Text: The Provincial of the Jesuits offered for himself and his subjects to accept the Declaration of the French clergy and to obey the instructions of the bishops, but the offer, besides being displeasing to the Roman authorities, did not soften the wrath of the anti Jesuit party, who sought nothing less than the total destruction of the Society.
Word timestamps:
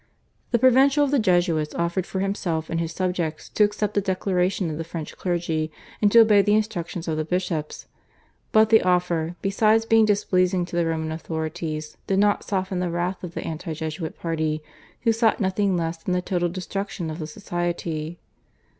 The 0.49 0.57
Provincial 0.57 1.03
of 1.05 1.11
the 1.11 1.19
Jesuits 1.19 1.75
offered 1.75 2.07
for 2.07 2.21
himself 2.21 2.71
and 2.71 2.79
his 2.79 2.91
subjects 2.91 3.47
to 3.49 3.63
accept 3.63 3.93
the 3.93 4.01
Declaration 4.01 4.71
of 4.71 4.79
the 4.79 4.83
French 4.83 5.15
clergy 5.15 5.71
and 6.01 6.11
to 6.11 6.21
obey 6.21 6.41
the 6.41 6.55
instructions 6.55 7.07
of 7.07 7.17
the 7.17 7.23
bishops, 7.23 7.85
but 8.51 8.71
the 8.71 8.81
offer, 8.81 9.35
besides 9.43 9.85
being 9.85 10.05
displeasing 10.05 10.65
to 10.65 10.75
the 10.75 10.87
Roman 10.87 11.11
authorities, 11.11 11.97
did 12.07 12.17
not 12.17 12.43
soften 12.43 12.79
the 12.79 12.89
wrath 12.89 13.23
of 13.23 13.35
the 13.35 13.43
anti 13.45 13.73
Jesuit 13.75 14.17
party, 14.17 14.63
who 15.01 15.11
sought 15.11 15.39
nothing 15.39 15.77
less 15.77 15.97
than 16.01 16.13
the 16.13 16.21
total 16.23 16.49
destruction 16.49 17.11
of 17.11 17.19
the 17.19 17.27
Society. 17.27 18.17